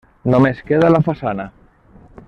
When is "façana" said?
1.09-1.47